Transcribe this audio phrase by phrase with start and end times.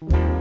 [0.00, 0.33] 生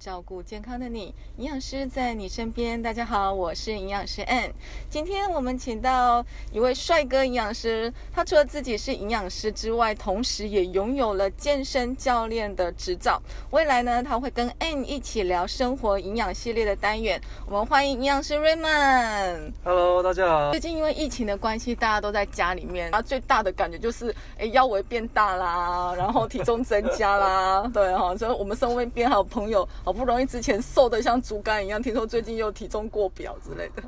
[0.00, 2.82] 照顾健康的你，营养师在你身边。
[2.82, 4.50] 大家好，我是营养师 Ann。
[4.88, 13.20] 今天我们请到一位帅哥营养师，他除了自己是营养师之外，同时也拥有了健身教练的执照。
[13.50, 17.20] 未来呢，他会跟 Ann 一起聊生活营养系列的单元。
[17.46, 19.52] 我们欢迎营养师 Raymond。
[19.62, 20.60] Hello，大家好最。
[20.60, 33.82] 近因为疫情的关系，大家都在家里面，然后最大的感觉就是，哎，腰围变大啦，然后体重增加啦， 对哈，所以我们身边还有朋友，好不容易之前瘦的像竹竿一样，听说最近又体重过表之类的，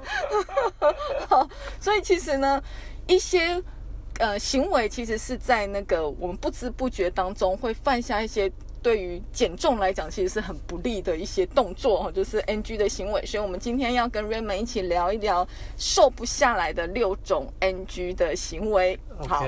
[1.31, 1.49] 好，
[1.81, 2.61] 所以其实呢，
[3.07, 3.63] 一些。
[4.19, 8.49] 呃，行为其实是在那个我们不知不觉当中会犯下一些
[8.83, 13.25] 对于减重来讲其实是很不利的一些动作，哦就是 NG 的行为。
[13.25, 15.49] 所以，我们今天要跟 Raymond 一起聊一聊
[15.79, 18.97] 瘦不下来的六种 NG 的行为。
[19.27, 19.45] 好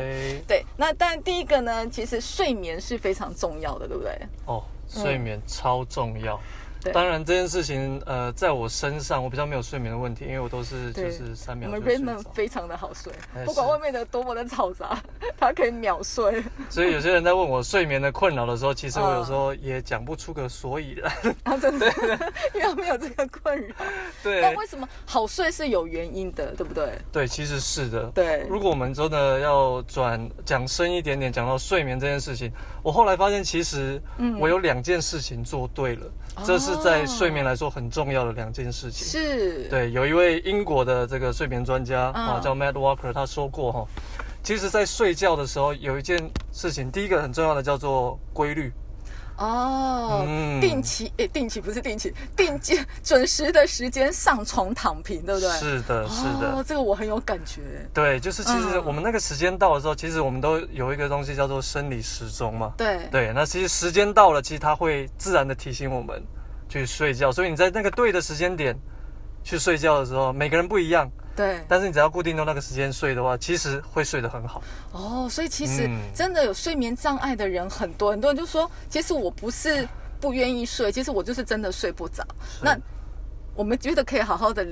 [0.49, 4.19] 对，那但第一个呢，其实睡眠是非常重要的，对不对？
[4.47, 4.65] 哦，
[4.95, 6.41] 睡眠超重要。
[6.85, 12.25] 对当然这件事情，呃，在我身上我比较没有睡眠的问题，因为我都是就是三秒我们就睡 Raymond。
[12.35, 14.97] 非常的好睡哎，不管外面的多么的嘈杂，
[15.39, 16.43] 他可以秒睡。
[16.69, 21.13] 所以有些人在问我睡眠的困扰的时候，其实我嗯有时候也讲不出个所以然。
[21.45, 21.87] 啊，真的，
[22.55, 23.75] 因为他没有这个困扰。
[24.23, 26.99] 对但为什么好睡是有原因的，对不对？
[27.11, 28.05] 对，其实是的。
[28.15, 36.07] 对如果我们真的要转讲深一点点，讲到睡眠这件事情，我后来发现，其实嗯我有两件事情做对了，
[36.45, 39.07] 这是在睡眠来说很重要的两件事情。
[39.07, 43.87] 是，对，有一位英国的这个睡眠专家嗯啊、叫 Matt Walker，他说过哈，
[44.43, 46.19] 其实，在睡觉的时候有一件
[46.53, 48.73] 事情，第一个很重要的叫做规律。
[49.37, 55.51] 哦，嗯定期诶，定期不是定期，定期准时的时间上床躺平，对不对？
[55.59, 56.53] 是的，是的。
[56.55, 57.61] 哦，这个我很有感觉。
[57.93, 62.75] 对，就是其实嗯我们那个时间到的时候，其实我们都有一个东西叫做生理时钟嘛。
[62.77, 66.23] 对，对，那其实时间到了，其实它会自然的提醒我们
[66.81, 67.31] 去睡觉。
[67.31, 68.77] 所以你在那个对的时间点
[69.43, 74.63] 去睡觉的时候，每个人不一样，对，但是你只要固定到那个时间睡的话，其实会睡得很好。
[74.93, 79.87] 哦，所以其实嗯真的有睡眠障碍的人很多，很多人就说，其实我不是
[80.21, 82.27] 不愿意睡，其实我就是真的睡不着。
[82.61, 82.77] 那
[83.55, 84.67] 我们觉得可以好好的。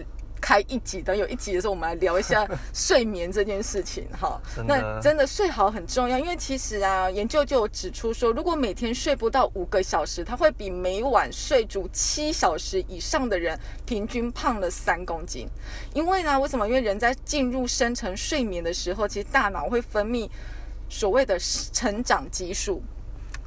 [0.52, 4.38] 开一集，等有一集的时候，我们来聊一下 睡眠这件事情哈。
[4.66, 15.48] 那真的睡好很重要，因为其实啊，研究就有指出说，如果每天睡不到五个小时，它会比每晚睡足七小时以上的人平均胖了三公斤。
[15.94, 16.68] 因为呢，为什么？
[16.68, 20.28] 因为人在进入深层睡眠的时候，其实大脑会分泌
[20.90, 21.38] 所谓的
[21.72, 22.82] 成长激素。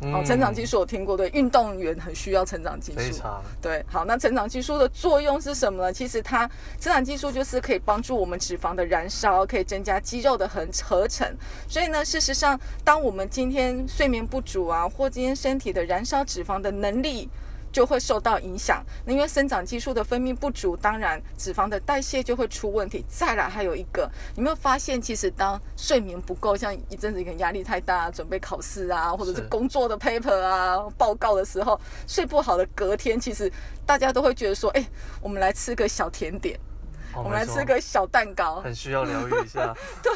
[0.01, 2.97] 哦，成长激素我听过，对，运动员很需要成长激素。
[2.97, 5.93] 非常对，好，那成长激素的作用是什么呢？
[5.93, 6.45] 其实它
[6.79, 11.25] 成长激素就是可以帮助我们脂肪的燃烧，可以增加肌肉的合合成。
[11.67, 17.29] 所以呢，事实上，当我们今天睡眠不足啊，或今天身体的燃烧脂肪的能力。
[17.75, 18.81] 就会受到影响。
[19.03, 23.03] 那因为生长激素的分泌不足，当然脂肪的代谢就会出问题。
[23.05, 31.77] 再来还有一个，你有没有发现，其实当睡眠不够，像一阵子可能压力太大，准备考试啊，或者是是工作的 paper 啊、报告的时候，
[32.07, 33.51] 睡不好的隔天，其实
[33.85, 34.87] 大家都会觉得说，哎、
[35.21, 36.74] 我们来吃个小甜点，哦
[37.15, 39.73] 我们来吃个小蛋糕，很需要疗愈一下。
[40.03, 40.13] 对，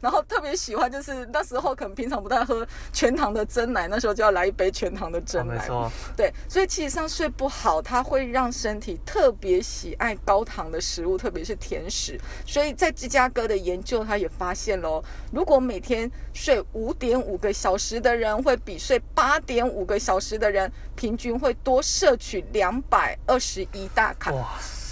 [0.00, 5.54] 然后特别喜欢就是那时候可能平常不太喝全糖的真奶，那时候就要来一杯全糖的哦真奶。
[5.54, 12.18] 没错，对，所以其实上睡不好，它会让身体特别喜爱高糖的食物，特别是甜食。
[12.46, 24.32] 所以在芝加哥的研究，他也发现喽，如果每天睡五点五个小时的人，会比睡八点五个小时的人平均会多摄取两百二十一大卡。
[24.32, 24.48] 哇，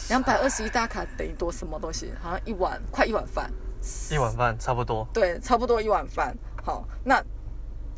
[0.08, 2.12] 两百二十一大卡等于多什么东西？
[2.20, 3.50] 好像一碗快一碗饭。
[4.10, 5.06] 一碗饭差不多。
[5.12, 6.36] 对，差不多一碗饭。
[6.64, 7.22] 好，那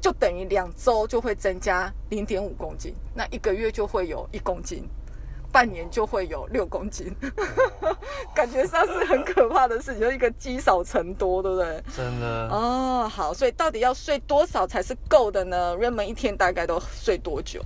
[0.01, 4.89] 就等于两周就会增加零点五公斤，那一个月就会有一公斤，
[5.53, 7.15] 半年就会有六公斤，
[8.35, 11.83] 感觉上是很可怕的事情，就一个积少成多，对不对？
[11.97, 17.61] 真的，哦，好，所以到底要睡多少才是够的呢？Raymond 一天大概都睡多久？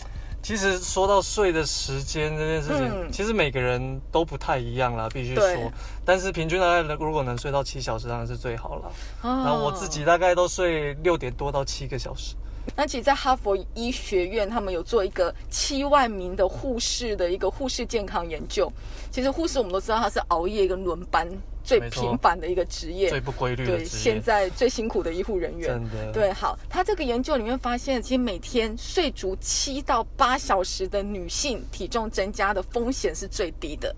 [0.44, 5.72] 其实说到睡的时间这件事情，嗯其实每个人都不太一样啦，必须对说。
[6.04, 8.92] 但是平均大概如果能睡到七小时，当然是最好了。
[9.22, 12.36] 哦然后我自己大概都睡六点多到七个小时。
[12.76, 18.70] 那其实，在哈佛医学院，他们有做一个七万名的护士的一个护士健康研究。
[19.10, 21.26] 其实护士我们都知道，他是熬夜跟轮班
[21.64, 25.68] 最没错频繁的一个职业，最不规律的对，现，在最辛苦的医护人员。
[25.68, 26.12] 真的。
[26.12, 33.92] 对，好，他这个研究里面发现，其实每天睡足七到八小时的女性，体重增加的风险是最低的。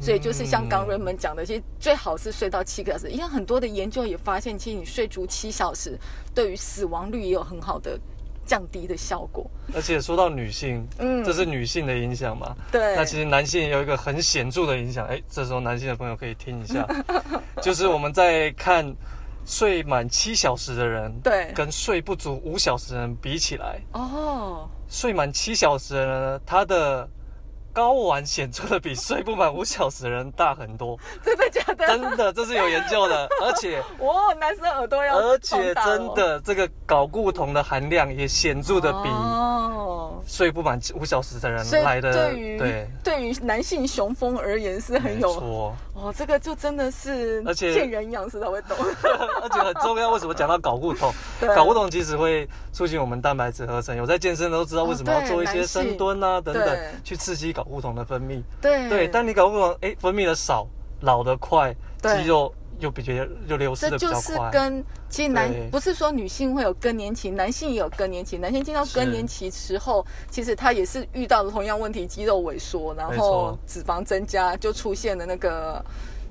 [0.00, 5.98] 所以就是像刚瑞们讲的，其实最好是睡到七个小时，因为很多的研究也发现，其实你睡足七小时，
[6.32, 7.98] 对于死亡率也有很好的
[8.48, 9.48] 降低的效果。
[9.74, 11.22] 而且说到女性，嗯。
[11.22, 12.56] 这是女性的影响嘛？
[12.72, 12.96] 对。
[12.96, 16.88] 那其实男性也有一个很显著的影响，哎，这时候男性的朋友可以听一下，
[17.62, 18.90] 就是我们在看
[19.44, 21.52] 睡满七小时的人，对。
[21.54, 27.08] 跟睡不足五小时的人比起来，哦，睡满七小时的人呢，他的
[27.78, 31.86] 睾丸显著的比睡不满五小时的人大很多， 真的假的？
[31.86, 42.90] 真的，这是有研究的， 而且哦，男生耳朵要而且真的这个睾固酮的含量也显著的比哦，睡不满五小时的人来的对于对。
[43.04, 48.76] 对于男性雄风而言是很有错，哦，这个就真的是而且见人养识才会懂。
[49.40, 50.10] 而且很重要。
[50.10, 51.12] 为什么讲到睾固酮？
[51.40, 53.96] 对睾固酮其实会促进我们蛋白质合成。
[53.96, 58.42] 有在健身的都知道为什么要做一些深蹲啊等等，去刺激睾固酮的分泌。
[58.60, 60.66] 对对，当你睾固酮哎分泌的少，
[61.00, 63.12] 老得快，肌肉又比较
[63.46, 64.50] 又流失的比较就是快。
[64.50, 68.38] 跟其实男不是说女性会有更年期，男性也有更年期。
[68.38, 75.84] 男性进到更年期时候，其实他也是遇到了同样问题，肌肉萎缩，然后脂肪增加，就出现了那个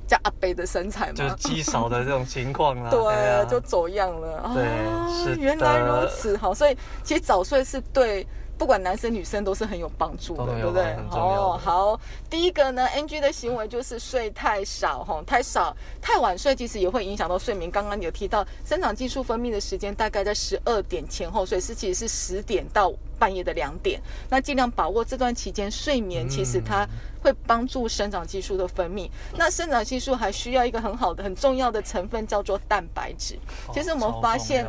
[0.07, 1.35] 叫阿北的身材嘛就是嘛。
[1.37, 2.89] 肌少的这种情况 啊。
[3.09, 4.51] 哎呀对，就走样了。
[4.55, 6.35] 对哦是原来如此。
[6.37, 8.25] 好，所以其实早睡是对。
[8.57, 11.99] 不管男生女生都是很有帮助的，对不对哦，好，
[12.29, 17.69] 第一个呢，NG 的行为就是睡太少，哈，太少、太晚睡，其实也会影响到睡眠。
[17.69, 24.01] 刚刚有提到，生长激素分泌的时间大概在十二点前后，所以是其实是十点到半夜的两点。
[24.29, 26.87] 那尽量把握这段期间睡眠，其实它
[27.21, 29.09] 会帮助生长激素的分泌。
[29.35, 33.37] 那生长激素还需要一个很好的、很重要的成分，叫做蛋白质。
[33.71, 34.67] 其实我们发现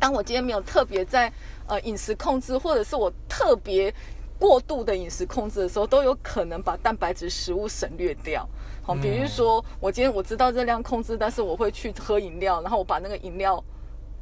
[0.00, 1.32] 当我今天没有特别在
[1.66, 3.94] 呃饮食控制，或者是我特别
[4.38, 8.48] 过度的饮食控制的时候，都有可能把蛋白质食物省略掉。
[8.82, 13.62] 好，比如说我今天我知道热量控制，但是我会去喝饮料，然后我把那个饮料。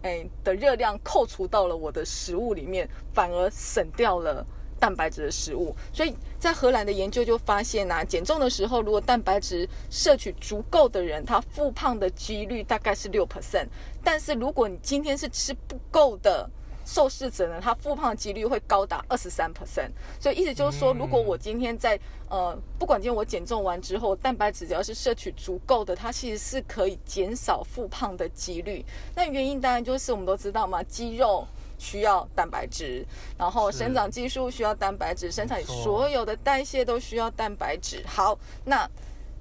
[0.04, 4.44] 哎的热量扣除到了我的食物里面，反而省掉了
[4.80, 5.72] 蛋白质的食物。
[5.92, 13.68] 所以在荷兰的研究就发现啊，减重的时候，如果蛋白质摄取足够的人，他复胖的几率大概是六 percent。
[14.02, 16.50] 但是如果你今天是吃不够的，
[16.84, 19.90] 受试者呢，他复胖的几率会高达二十三 percent，
[20.20, 21.98] 所以意思就是说，嗯如果我今天在
[22.28, 28.84] 呃，不管今天我减重完之后，蛋白质只要是摄取足够的，它其实是可以减少复胖的几率。
[29.14, 31.46] 那原因当然就是我们都知道嘛，肌肉。
[31.78, 33.04] 需要蛋白质，
[33.36, 38.00] 然后生长激素需要蛋白质，生产所有的代谢都需要蛋白质。
[38.06, 38.88] 好，那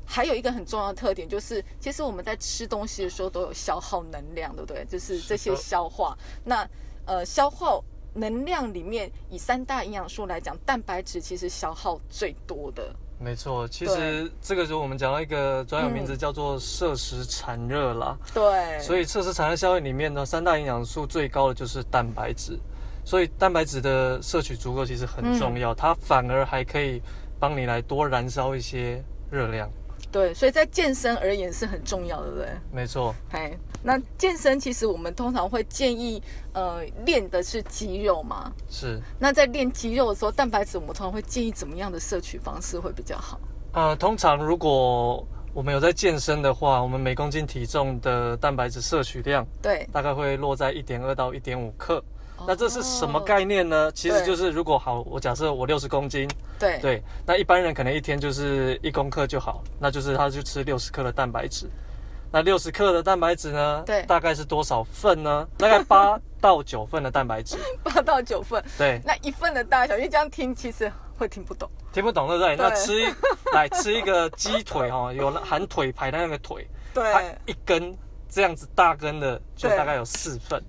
[0.08, 4.84] 还有一个很重要的特点就是，其实我们在吃东西的时候都有消耗能量，对不对？
[4.86, 6.18] 就是这些消化。
[6.44, 6.68] 那
[7.06, 7.84] 呃，消耗
[8.14, 12.94] 能量里面，以三大营养素来讲，蛋白质其实消耗最多的。
[13.20, 18.18] 没错，其实这个时候我们讲到一个专有名字嗯叫做摄食产热啦。
[18.34, 22.58] 对，所以摄食产热效应里面呢，三大营养素最高的就是蛋白质，
[23.06, 27.00] 所以蛋白质的摄取足够其实很重嗯要，它反而还可以
[27.40, 29.70] 帮你来多燃烧一些热量。
[30.12, 32.50] 对，所以在健身而言是很重要的，对不对？
[32.72, 36.22] 没错，哎，那健身其实我们通常会建议，
[36.54, 38.52] 呃，练的是肌肉嘛。
[38.70, 39.00] 是。
[39.18, 43.40] 那在练肌肉的时候，蛋白质我们通常会建议怎么样的摄取方式会比较好？
[43.74, 52.04] 呃，通常如果我们有在健身的话，我们每公斤体重的蛋白质摄取量对，大概会落在一点二到一点五克。
[52.48, 53.92] 那这是什么哦概念呢？
[53.94, 56.30] 其实就是如果好，我假设我六十公斤，
[56.60, 61.70] 对对，那一般人可能一天就是一公克就好，那就是他就吃六十克的蛋白质。
[62.34, 63.84] 那六十克的蛋白质呢？
[63.86, 65.46] 对大概是多少份呢？
[65.58, 67.58] 大概八到九份的蛋白质。
[67.84, 71.70] 八到九份，对，那一份的大小，因为这样听其实会听不懂。
[71.92, 72.56] 听不懂对不对？
[72.56, 73.14] 对那吃一
[73.54, 77.94] 来吃一个鸡腿哈、哦，有含腿排的那个腿，它对，一根
[78.30, 80.64] 这样子大根的就大概有四份，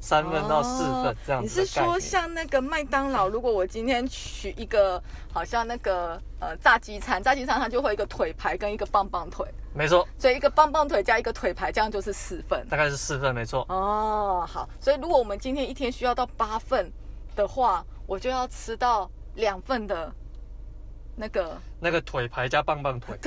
[0.00, 1.64] 三份到四份这样哦你是。
[1.66, 12.66] 说像那个麦当劳，如果我今天取一个，好像那个呃炸鸡餐，炸鸡餐它就会一个腿排跟一个棒棒腿，没错，所以一个棒棒腿加一个腿排，这样就是四份。
[12.68, 13.66] 大概是四份，没错。
[13.68, 16.90] 哦，好，所以如果我们今天一天需要到八份
[17.34, 20.12] 的话，我就要吃到两份的
[21.16, 21.58] 那个。
[21.78, 23.18] 那个腿排加棒棒腿，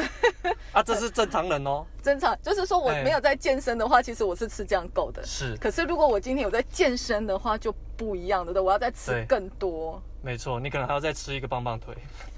[0.72, 1.86] 啊，这是正常人哦。
[2.02, 5.24] 正常，就是说我哎没有在健身的话，其实我是吃这样够的。
[5.24, 11.96] 是，可是如果我今天有在健身的话，就不一样的，对，我要再吃更多，没错，你可能还要再吃一个棒棒腿。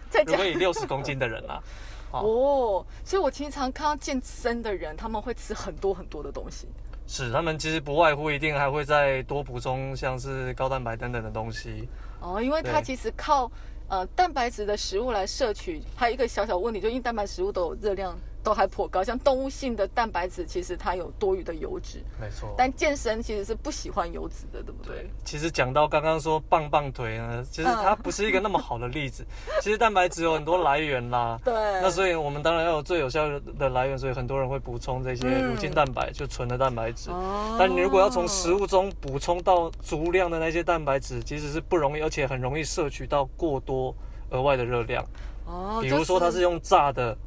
[0.09, 0.31] 再加。
[0.31, 1.63] 如果以六十公斤的人啦、
[2.11, 6.67] 好 哦，所以我经常看到健身的人，他们会吃很多很多的东西。
[7.07, 11.87] 是他们其实不外乎一定还会再多补充像是高蛋白等等的东西。
[12.19, 13.51] 哦，因为他其实靠
[13.91, 18.17] 呃蛋白质的食物来摄取，还有一个小小问题，就因为蛋白食物都有热量。
[18.43, 22.03] 都还颇高，像动物性的蛋白质，其实它有多余的油脂。
[22.19, 22.53] 没错。
[22.57, 25.03] 但健身其实是不喜欢油脂的，对不对？
[25.03, 25.09] 对。
[25.23, 29.25] 其实讲到刚刚说棒棒腿呢，其实它不是一个那么好的例子。
[29.61, 31.39] 其实蛋白质有很多来源啦。
[31.43, 31.53] 对。
[31.53, 37.11] 那所以我们当然要有最有效的来源，所以很多人会补充这些乳清蛋白，就纯的蛋白质。
[37.11, 37.55] 哦。
[37.59, 43.95] 但你如果要从食物中补充到足量的那些蛋白质，其实是不容易，而且很容易摄取到过多
[44.31, 45.05] 额外的热量。
[45.45, 45.79] 哦。
[45.81, 47.11] 比如说它是用炸的。
[47.11, 47.17] 哦，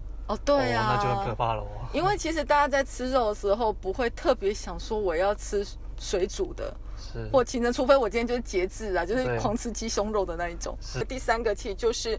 [0.45, 1.69] 对呀，那就很可怕了哦。
[1.93, 5.66] 因为其实大家在吃肉的时候，不会特别想说我要吃
[5.99, 10.76] 水煮的，是或清蒸，除非我今天就是节制啊，就是狂吃鸡胸肉的那一种。
[10.81, 12.19] 是第三个，其实就是。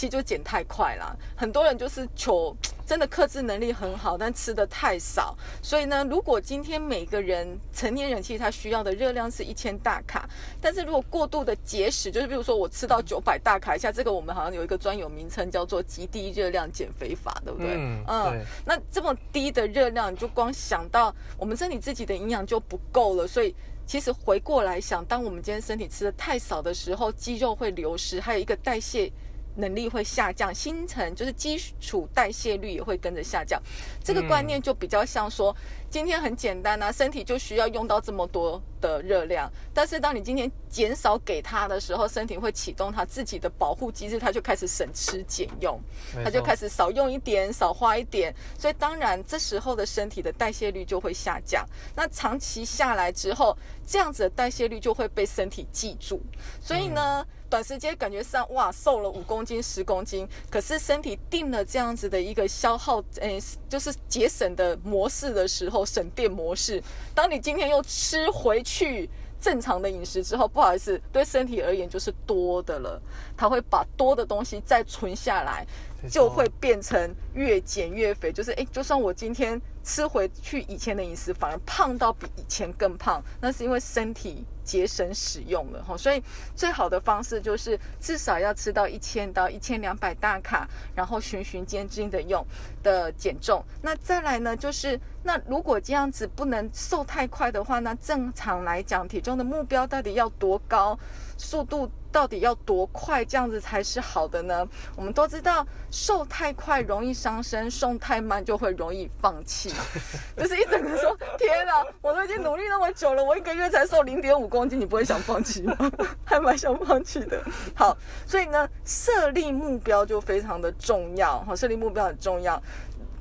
[0.00, 5.36] 其实就减太快啦，很多人就是求 真的克制能力很好，但吃的太少。
[5.60, 10.26] 所以呢，如果今天每个人成年人其实他需要的热量是一千大卡，
[10.58, 17.74] 但是如果过度的节食，就是比如说我吃到九百大卡以下，这个我们好像有一个专有名称叫做极低热量减肥法，对不对？
[17.74, 18.42] 嗯，嗯。
[18.64, 23.54] 那这么低的热量，你就光想到我们身体自己的营养就不够了，所以
[23.84, 29.12] 其实回过来想，当我们今天身体吃的太少的时候，肌肉会流失，还有一个代谢。
[29.56, 33.60] 能力会下降，新陈就是基础代谢率也会跟着下降。
[34.02, 35.54] 这个观念就比较像说，
[35.90, 45.78] 今天很简单啊，身体就需要用到这么多的热量，但是当你今天减少给它的时候，身体会启动它自己的保护机制，它就开始省吃俭用，
[46.24, 48.34] 它就开始少用一点，少花一点。
[48.58, 51.66] 所以当然这时候的身体的代谢率就会下降。
[51.94, 56.22] 那长期下来之后，这样子的代谢率就会被身体记住。
[56.60, 57.26] 所以呢。
[57.50, 66.80] 短时间感觉上哇瘦了五公斤十公斤，可是身体定了这样子的一个消耗，诶，就是节省的模式的时候，省电模式。
[67.12, 73.02] 当你今天又吃回去正常的饮食之后，不好意思，对身体而言就是多的了，
[73.36, 75.66] 它会把多的东西再存下来，
[76.08, 78.32] 就会变成越减越肥。
[78.32, 84.44] 就是诶，就算我今天吃回去以前的饮食，反而胖到比以前更胖，那是因为身体。
[84.62, 86.22] 节省使用了哈，所以
[86.54, 90.64] 最好的方式就是至少要吃到一千到一千两百大卡，
[90.94, 92.46] 然后循序渐进的用
[92.80, 93.64] 的减重。
[93.82, 100.96] 那再来呢，就是那如果这样子不能瘦太快的话，那正常来讲，体重的目标到底要多高？
[101.36, 101.90] 速度？
[102.12, 104.66] 到底要多快这样子才是好的呢？
[104.96, 109.72] 我们都知道瘦太快容易伤身，瘦太慢就会容易放弃。
[110.36, 115.76] 就是一整个说：“天哪，我都已经努力那么久了，我一个月才瘦零点五公斤，你不会想放弃吗？”
[116.24, 117.42] 还蛮想放弃的。
[117.74, 121.40] 好，所以呢，设立目标就非常的重要。
[121.44, 122.60] 好，设立目标很重要。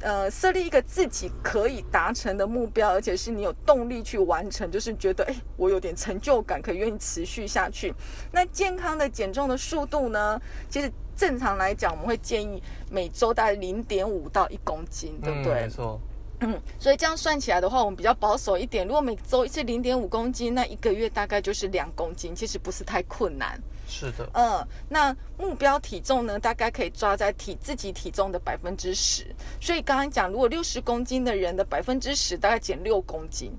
[0.02, 7.94] 呃，设立一个自己可以达成的目标，而且是你有动力去完成，就是觉得哎，我有点成就感，可以愿意持续下去。
[8.32, 10.40] 那健康的减重的速度呢？
[10.70, 15.64] 其实正常来讲，我们会建议每周大概零点五到一公斤，对不对？
[15.64, 16.00] 没错。
[16.42, 18.86] 嗯， 所以这样算起来的话，我们比较保守一点。
[18.86, 23.60] 如果每周一次零点五公斤，那一个月大概就是两公斤，其实不是太困难。
[23.88, 29.26] 是的，嗯，那目标体重呢，大概可以抓在体自己体重的百分之十。
[29.60, 33.52] 所以刚刚讲，如果六十公斤的人的百分之十，大概减六公斤，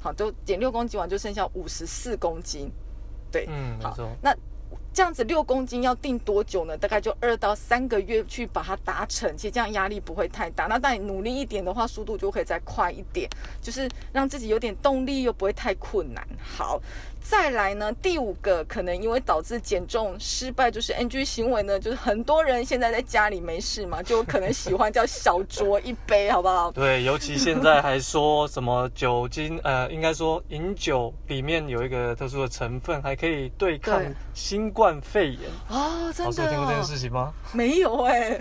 [0.00, 2.70] 好，都减六公斤完就剩下五十四公斤。
[3.30, 4.34] 对，嗯，好，那。
[4.96, 6.74] 这样子六公斤要定多久呢？
[6.74, 10.64] 大概就二到三个月去把它达成，其实这样压力不会太大。
[10.68, 13.28] 那当你努力一点的话，速度就可以再快一点，
[13.60, 16.26] 就是让自己有点动力，又不会太困难。
[16.42, 16.80] 好。
[17.28, 26.70] 再来呢，第五个可能因为导致减重失败，就是 NG 行为呢，就是很多人现在在家里没事嘛，就可能喜欢叫小酌一杯，好不好？
[26.72, 34.00] 对，尤其现在还说什么酒精，呃，应该说饮酒里面有一个特殊的成分，还可以对抗
[34.32, 36.24] 新冠肺炎哦，真的？
[36.24, 37.32] 老师有听过这件事情吗？
[37.52, 38.38] 没有哎。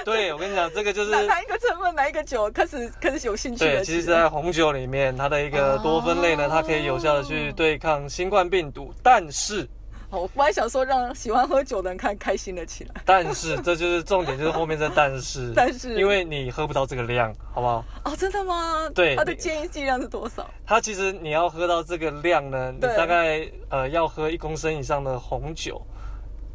[0.04, 8.92] 对，我跟你讲，这个就是哪一个成分，哪一个酒开始开始有兴趣对，其实，在红酒里面，它的一个多酚类呢，它可以有效的去对抗新冠病毒。
[9.02, 9.68] 但是，
[10.10, 12.94] 我本来想说让喜欢喝酒的人看开心了起来。
[13.04, 15.52] 但是，这就是重点，就是后面这但是。
[15.56, 17.84] 但是，因为你喝不到这个量，好不好？
[18.04, 18.88] 哦，真的吗？
[18.94, 19.14] 对。
[19.16, 20.48] 它的建议剂量是多少？
[20.66, 25.80] 它其实你要喝到这个量呢，你大概呃要喝一公升以上的红酒。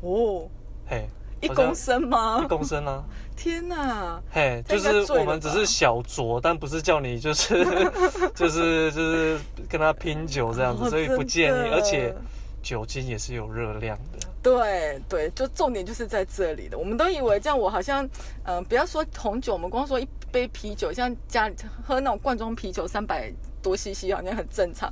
[0.02, 0.50] 哦。
[0.88, 1.08] 嘿。
[1.42, 2.42] 一公升吗？
[2.44, 3.04] 一公升啊！
[3.36, 4.20] 天哪！
[4.32, 7.64] 嘿，就是我们只是小酌，但不是叫你就是
[8.34, 9.40] 就是就是
[9.70, 11.70] 跟他拼酒这样子，所以不建议。
[11.72, 12.16] 而且
[12.64, 14.28] 酒精也是有热量的。
[14.42, 16.78] 对对，就重点就是在这里的。
[16.78, 18.08] 我们都以为这样，我好像
[18.44, 24.92] 嗯，不要说红酒，我们光说一杯啤酒，像家里喝那种罐装啤酒，三百多 CC 好像很正常。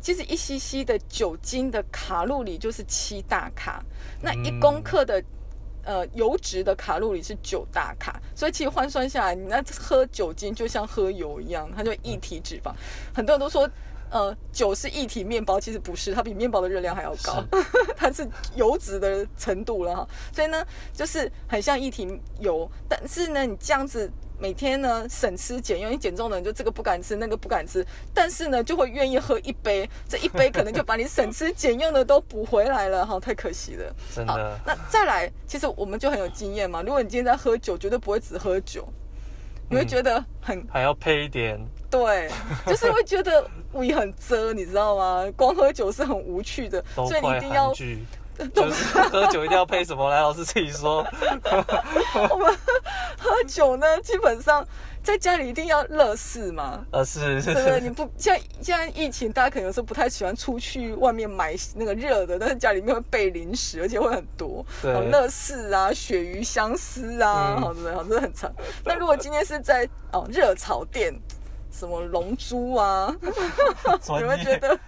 [0.00, 3.82] 其实一 cc 的酒精的卡路里就是七大卡，
[4.20, 5.22] 那一公克的。
[5.84, 12.72] 呃，油脂的卡路里是九大卡，所以其实换算下来，你那喝酒精就像喝油一样，它就一体脂肪。
[13.14, 13.68] 很多人都说，
[14.10, 17.42] 呃，酒是一体面包，其实不是，它比面包的热量还要高，
[17.96, 20.08] 它是油脂的程度了哈。
[20.32, 24.10] 所以呢，就是很像一体油，但是呢，你这样子。
[24.42, 33.94] 每天呢省吃俭用，你减重的人就这个不敢吃，那个不敢吃，但是呢就会愿意喝一杯，这一杯可能就把你省吃俭用的都补回来了，哈，太可惜了。
[34.12, 34.58] 真的。
[34.66, 36.82] 那再来，其实我们就很有经验嘛。
[36.82, 38.84] 如果你今天在喝酒，绝对不会只喝酒，
[39.70, 41.56] 你会觉得很还要配一点。
[41.88, 42.28] 对，
[42.66, 45.24] 就是会觉得胃很遮，你知道吗？
[45.36, 47.72] 光喝酒是很无趣的，所以你一定要。
[48.54, 50.10] 就是喝酒一定要配什么？
[50.10, 51.06] 来，老师自己说。
[52.30, 52.58] 我们
[53.18, 54.66] 喝酒呢，基本上
[55.02, 56.84] 在家里一定要乐事嘛。
[56.90, 57.52] 呃，是是。
[57.54, 64.64] 对对，你不像现在疫情，大家可能有时候不太喜欢出去外面买那个热的，但是家里面会备零食，而且会很多。
[64.80, 64.92] 对。
[65.10, 68.50] 乐事啊，鳕鱼香丝啊，好对，好真的很长。
[68.84, 71.14] 那如果今天是在哦热炒店。
[71.72, 73.12] 什么龙珠啊？
[74.18, 74.78] 你们觉得？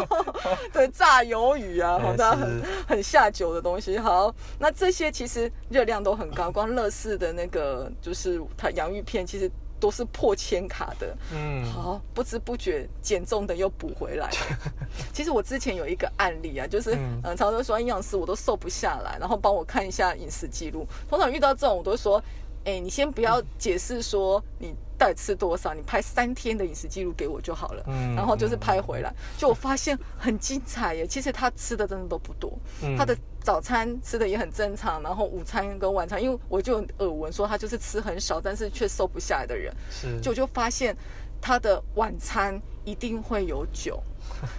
[0.72, 3.98] 对，炸鱿鱼啊，好，大家很很下酒的东西。
[3.98, 11.16] 好，那这些其实热量都很高，光乐事的那个就是它洋芋片，其实都是破千卡的。
[11.34, 14.30] 嗯，好，不知不觉减重的又补回来。
[15.12, 16.94] 其实我之前有一个案例啊，就是
[17.24, 20.86] 嗯，常常说营养师我都瘦不下来，然后帮我看一下饮食记录。
[21.08, 22.22] 通常遇到这种，我都说。
[22.64, 27.82] 哎，你先不要解释说你到底吃多少，你拍三天的饮食记录给我就好了。
[27.88, 31.06] 嗯，然后就是拍回来，就我发现很精彩耶。
[31.06, 32.52] 其实他吃的真的都不多，
[32.98, 40.94] 他的早餐吃的也很正常，然后午餐跟晚餐，因为我就耳闻说他就是吃很少，但是却瘦不下来的人，是，就就发现
[41.40, 44.02] 他的晚餐一定会有酒。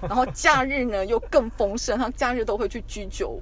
[0.01, 3.41] 然后假日呢又更丰盛，他假日都会去居酒屋，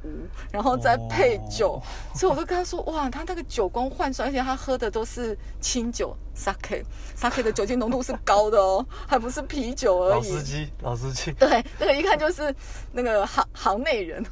[0.51, 1.81] 然后再配酒，
[2.13, 10.13] 所以我就跟他说，哇，他那个酒光换算，而且他喝的都是清酒，sake，sake 的酒精浓度是高的哦，还不是啤酒而已。
[10.15, 11.31] 老司机，老司机。
[11.33, 12.53] 对，那个一看就是
[12.91, 14.25] 那个行行内人，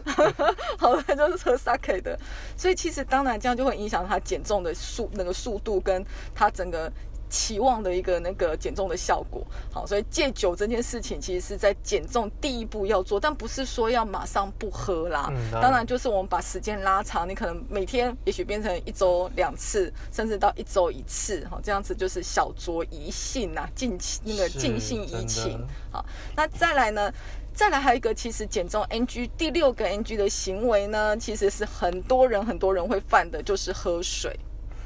[0.77, 2.17] 好，他就是喝 sake 的，
[2.55, 6.91] 所以其实当然这样就会影响他减重的速那个速度，跟他整个。
[7.29, 15.27] 期望的一个那个减重的效果，好，所以戒酒这件事情其实是在减重第一步要做，但不是说要马上不喝啦。
[15.31, 25.65] 嗯当然，就是我们把时间拉长，你可能每天也许变成一周两次，甚至到一周一次，哈，这样子就是小酌怡性呐，尽那个尽兴怡情。
[25.91, 27.11] 好，那再来呢？
[27.53, 34.39] 再来还有一个，其实减重 NG 第六个 NG 的行为呢，其实是很多人很多人会犯的，就是喝水。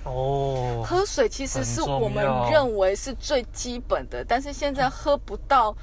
[0.03, 5.75] 哦，喝水其实是我们认为是最基本的，但是现在喝不到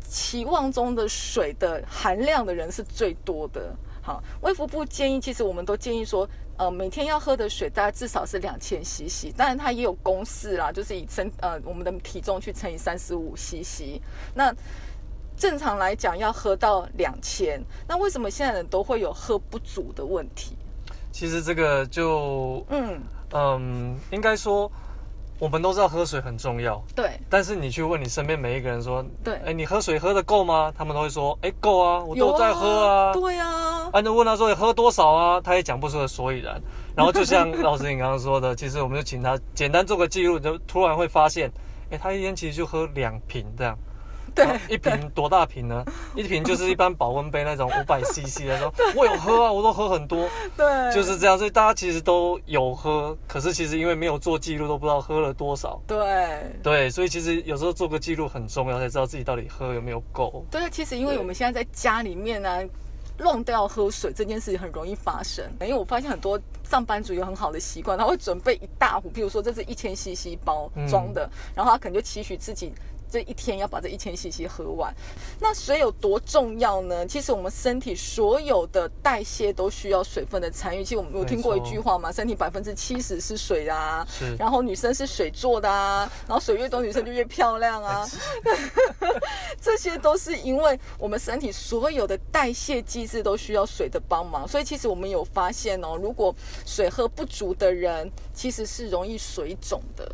[0.00, 3.72] 期望中的水的含量的人是最多的。
[4.02, 14.00] 好，卫福部建议，其实我们都建议说，呃，每天要喝的水大概至少是两千 CC，当然它也有公式啦，就是以身呃我们的体重去乘以三十五 CC。
[14.34, 14.52] 那
[15.36, 20.56] 正常来讲要喝到两千，那为什么现在人都会有喝不足的问题？
[21.12, 23.00] 其实这个就嗯。
[23.32, 24.70] 嗯，应该说，
[25.38, 26.82] 我们都知道喝水很重要。
[26.94, 27.18] 对。
[27.28, 30.72] 但是你去问你身边每一个人说，对，哎，你喝水喝的够吗？
[30.76, 33.12] 他们都会说，哎，够啊，我都在喝啊。
[33.12, 33.88] 对啊。
[33.92, 36.60] 啊，你问他说你喝多少啊，他也讲不出个所以然。
[36.94, 41.50] 然后就像老师你刚刚说的， 其实我们就请他简单做个记录，就突然会发现，
[41.90, 43.76] 哎，他一天其实就喝两瓶这样。
[44.34, 45.84] 对，一瓶多大瓶呢？
[46.16, 48.58] 一瓶就是一般保温杯那种 五百 CC 的。
[48.58, 50.28] 说我有喝啊，我都喝很多。
[50.56, 51.36] 对，就是这样。
[51.36, 55.80] 所以大家其实都有喝，可是其实因为没有做记录，都不知道喝了多少。
[55.86, 60.44] 对，对，所以其实有时候做个记录很重要，才知道自己到底喝有没有够。
[60.50, 62.62] 对，其实因为我们现在在家里面呢，
[63.18, 65.44] 乱掉喝水这件事情很容易发生。
[65.60, 72.72] 因为我发现很多上班族有很好的习惯，他会准备一大壶，比如说这是一千 CC 包装的，然后他可能就期许自己。
[73.12, 74.90] 这一天要把这一千 CC 喝完，
[75.38, 77.06] 那水有多重要呢？
[77.06, 80.82] 其实我们身体所有的代谢都需要水分的参与。
[80.82, 84.06] 其实我们有听过一句话嘛，身体百分之七十是水啊，
[84.38, 88.08] 然后女生是水做的啊，然后水越多，女生就越漂亮啊。
[89.60, 94.48] 这些都是因为我们身体所有的代谢机制都需要水的帮忙。
[94.48, 100.10] 所以其实我们有发现哦，如果水喝不足的人，其实是容易水肿的。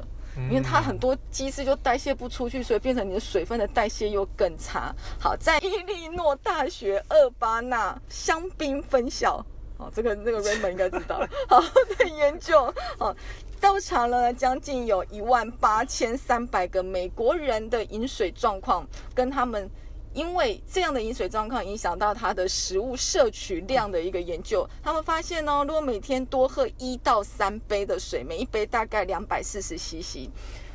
[0.48, 4.94] 因为它很多机制就代谢不出去，所以变成你的水分的代谢又更差。
[5.20, 9.44] 好，在伊利诺大学厄巴纳香槟分校，
[9.76, 11.20] 哦，这个那个 Raymond 应该知道。
[11.48, 11.60] 好，
[11.98, 13.14] 的研究，哦，
[13.60, 19.68] 调查了将近有一万八千三百个美国人的饮水状况，跟他们
[20.14, 30.28] 因为这样的饮水状况影响到他的食物摄取量的一个研究，他们发现呢，如果每天多喝一到三杯的水，每一杯大概两百四十 CC。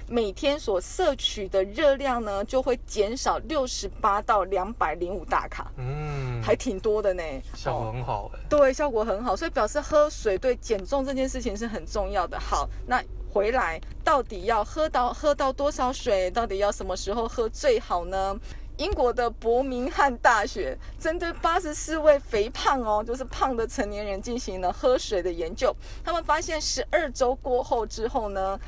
[0.10, 7.24] 每天所摄取的热量呢，就会减少六十八到两百零五大卡，嗯，还挺多的呢，
[7.56, 12.38] 效果很好哎，对，效果很好，所以表示喝水对减重这件事情是很重要的。
[12.38, 16.30] 好，那回来到底要喝到喝到多少水？
[16.30, 18.38] 到底要什么时候喝最好呢？
[18.84, 28.60] 英国的伯明翰大学针对八十四位肥胖哦，就是胖的成年人进行了喝水的研究，他们发现十二周过后之后呢。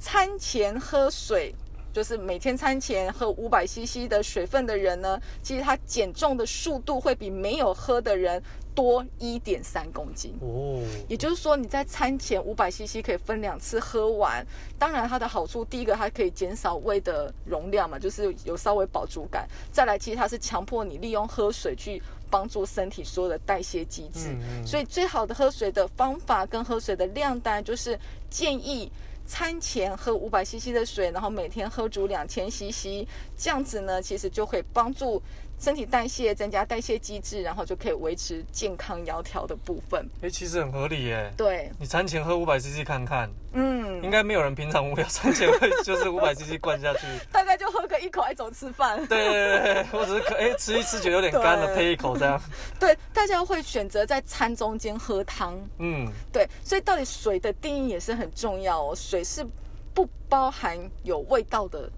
[0.00, 1.52] 餐前喝水，
[1.92, 8.42] 就是每天餐前喝五百 CC 的水分的人呢，其实他减重的速度会比没有喝的人
[8.74, 10.80] 多一点三公斤哦。
[11.08, 14.46] 也就是说，你在餐前五百 CC 可以分两次喝完。
[14.78, 19.48] 当然，它的好处，第一个它可以减少胃的容量嘛，就是有稍微饱足感。
[19.72, 24.36] 再来，其实它是强迫你利用喝水去帮助身体所有的代谢机制。
[24.64, 27.98] 所以，最好的喝水的方法跟喝水的量单，就是
[28.30, 28.92] 建议。
[29.28, 35.22] 餐前喝五百 CC 的水，然后每天喝足两千 CC，这样子呢，其实就可以帮助。
[35.58, 40.08] 身体代谢增加代谢机制，然后就可以维持健康窈窕的部分。
[40.22, 41.32] 哎，其实很合理耶。
[41.36, 47.06] 对，你餐前喝五百 CC 看看，嗯，应该没有人平常无聊餐前会 就是五百 CC 灌下去。
[47.32, 49.04] 大概就喝个一口，还走吃饭。
[49.06, 52.40] 对对对，或者是可哎吃一吃觉得有点干了，配一口这样。
[52.78, 55.58] 对，大家会选择在餐中间喝汤。
[55.78, 58.94] 嗯，对，所以到底水的定义也是很重要哦。
[58.94, 59.44] 水是
[59.92, 61.90] 不包含有味道的。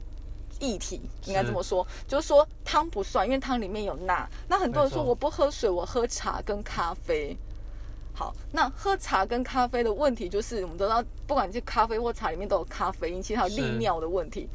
[0.61, 4.27] 液体应该这么说，就是说汤不算，因为汤里面有钠。
[4.49, 7.37] 那很多人说我不喝水，我喝茶跟咖啡。
[8.14, 14.49] 好，那喝茶跟咖啡的问题就是，我们都知道，不管是咖啡或茶里面都有咖啡因，其实它有利尿的问题，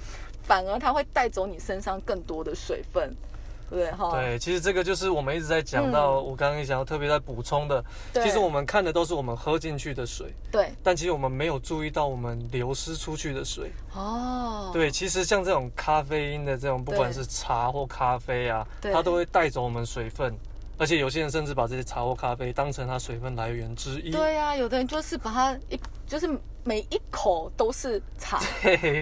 [0.44, 3.16] 反而它会带走你身上更多的水分。
[3.70, 7.84] 对哈，对，其实这个就是我们一直在讲到，我刚刚也想要特别在补充的。
[8.14, 10.72] 其实我们看的都是我们喝进去的水，对。
[10.84, 13.72] 但其实我们没有注意到我们流失出去的水。
[13.94, 14.70] 哦。
[14.72, 20.36] 对，其实像这种咖啡因的这种，不管是茶或咖啡啊，它都会带走我们水分，
[20.78, 24.12] 而且有些人甚至把这些茶或咖啡当成它水分来源之一。
[24.12, 26.30] 对呀，有的人就是把它一就是。
[26.68, 28.42] 每一口都是茶，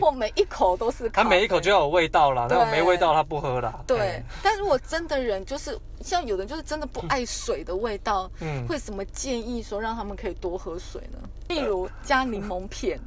[0.01, 1.09] 或每一口都是。
[1.09, 3.81] 它每一口就要有味道啦，如果没味道，他不喝啦。
[3.87, 11.17] 对，但如果真的人就是像有人就是真的不爱水的味道，嗯，会什么建议说让他们可以多喝水呢？
[11.47, 12.99] 例如加柠檬片。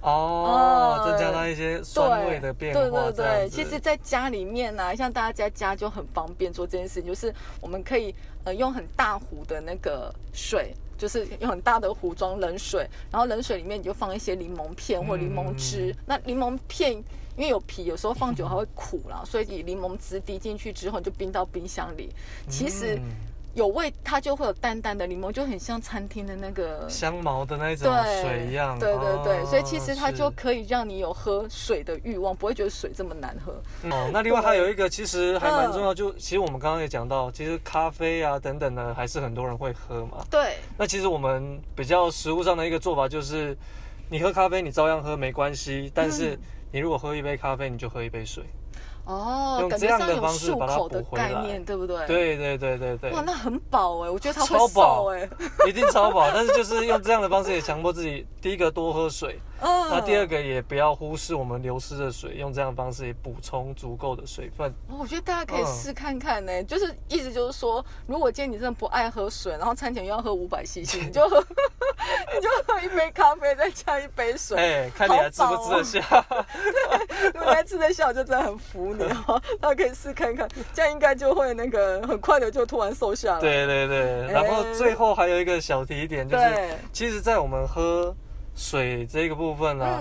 [0.00, 2.80] 哦，增加它一些酸味的变化。
[2.80, 10.74] 对对对，其实，在家里面呢，像大家在家就很方便做这件事情，就是我们可以呃用很大壶的那个水。
[10.98, 15.94] 就是用很大的壶装冷水，然后冷水里面你就放一些柠檬片或柠檬汁。
[16.06, 16.92] 那柠檬片
[17.36, 22.10] 因为有皮，有时候放久还会苦啦，所以以柠檬汁滴进去之后，你就冰到冰箱里。
[22.48, 23.00] 其实。
[23.54, 28.78] 有味，它就会有淡淡的柠檬，就很像餐厅的那个香茅的那种水一样。
[28.78, 33.52] 对对对，所以其实它就可以让你有喝水的欲望，不会觉得水这么难喝。
[33.90, 40.24] 哦，那另外还有一个，其实还蛮重要，就其实我们刚刚也讲到，其实咖啡啊等等的，还是很多人会喝嘛。
[40.30, 40.56] 对。
[40.78, 43.54] 那其实我们比较食物上的一个做法就是，
[44.08, 46.38] 你喝咖啡你照样喝没关系，但是
[46.70, 48.42] 你如果喝一杯咖啡，你就喝一杯水。
[49.04, 52.06] 哦，用这样的方式把它补回来，对不对？
[52.06, 53.10] 对对对对对。
[53.10, 55.28] 哇，那很饱哎，我觉得它超饱哎，
[55.66, 56.30] 一定超饱。
[56.32, 64.72] 但是就是用这样的方式也强迫自己，第一个多喝水，嗯那第二个也不要忽视我们流失的水，用这样的方式也补充足够的水分。
[64.88, 71.38] 我觉得大家可以试看看呢，就是意思就是说，如果今天你真的不爱喝水，然后餐前又要喝五百 CC， 你就喝
[72.34, 76.24] 你就喝一杯咖啡，再加一杯水，哎，看你还吃不吃得下？
[76.28, 78.91] 对如果还吃得下，就真的很服。
[79.60, 83.40] 大家可以试看看，这样应该就会那个很快的就突然瘦下来。
[83.40, 86.44] 对对对，然后最后还有一个小提点，就是
[86.92, 88.14] 其实，在我们喝
[88.54, 90.00] 水这个部分呢，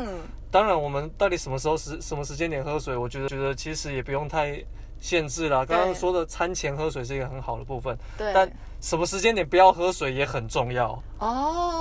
[0.50, 4.62] 当然我们到底什么时候时什么时间点喝水，我觉得觉得其实也不用太
[5.00, 5.66] 限制啦。
[5.66, 8.52] 刚刚说的餐前喝水是一个很好的部分，对，但
[8.82, 11.02] 什么时间点不要喝水也很重要。
[11.20, 11.80] 哦，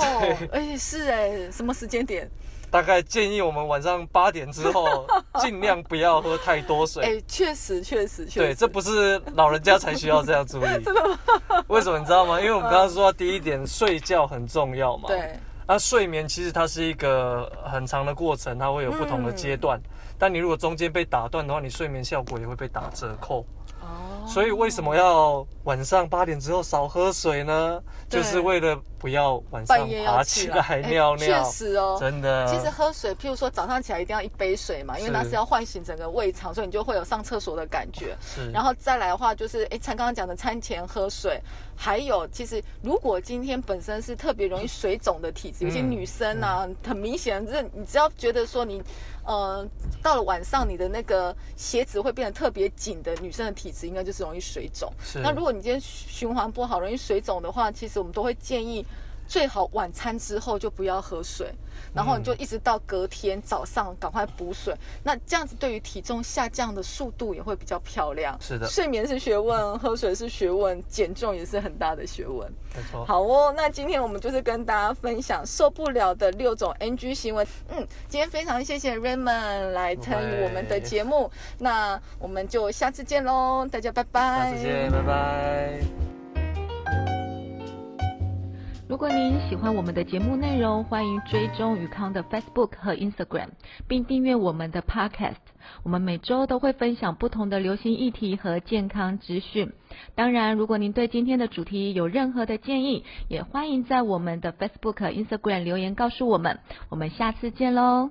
[0.52, 2.30] 哎，是哎，什么时间点？
[2.70, 5.06] 大概建议我们晚上八点之后
[5.40, 7.04] 尽量不要喝太多水。
[7.04, 8.38] 哎，确实确实确实。
[8.40, 10.68] 对，这不是老人家才需要这样注意。
[10.84, 11.18] 真的吗？
[11.68, 12.40] 为什么你知道吗？
[12.40, 15.08] 因为我们刚刚说第一点，睡觉很重要嘛。
[15.08, 15.38] 对。
[15.66, 19.80] 那睡眠其实它是一个很长的过程，它会有不同的阶段。
[20.18, 23.44] 但你如果中间被打断的话，你睡眠效果也会被打折扣。
[24.30, 27.82] 所以为什么要晚上八点之后少喝水呢？
[28.08, 31.42] 就是为了不要晚上爬起来尿尿。
[31.42, 32.46] 确实哦，真的。
[32.46, 38.16] 其实喝水，譬如说早上起来一定要一杯水嘛，因为那是要唤醒整个胃肠，所以你就会有上厕所的感觉。
[38.22, 38.50] 是。
[38.52, 41.40] 然后再来的话，就是哎，餐刚刚讲的餐前喝水，
[41.76, 48.80] 还有其实如果今天本身是特别容易水肿的体质，有些女生啊，很明显，这你只要觉得说你。
[49.24, 49.66] 呃，
[50.02, 54.92] 到了晚上，你的那个鞋子会变得特别紧的女生的体质，应该就是容易水肿。
[55.22, 58.84] 那如果你今天循环不好，容易水肿的话，其实我们都会建议。
[59.30, 61.54] 最好晚餐之后就不要喝水，
[61.94, 64.74] 然后你就一直到隔天早上赶快补水。
[65.04, 68.36] 那这样子对于体重下降的速度也会比较漂亮。
[68.40, 72.52] 是的，睡眠是学问，喝水是学问，减重也是很大的学问。
[72.74, 73.04] 没错。
[73.04, 77.46] 好哦，那今天我们就是跟大家分享受不了的六种 NG 行为。
[77.68, 84.50] 嗯，今天非常谢谢 Raymond 来参与我们的节目，那我们就下次见喽，大家拜拜。
[84.50, 86.19] 下次见，拜拜。
[88.90, 93.50] 如果您喜欢我们的节目内容，欢迎追踪宇康的 Facebook 和 Instagram，
[93.86, 95.36] 并订阅我们的 Podcast。
[95.84, 99.70] 我们每周都会分享不同的流行议题和健康资讯。
[100.16, 106.58] 当然，如果您对今天的主题有任何的建议，也欢迎在我们的 Facebook、Instagram 留言告诉我们。
[106.88, 108.10] 我们下次见喽！